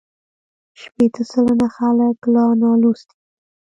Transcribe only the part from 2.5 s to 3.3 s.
نالوستي دي.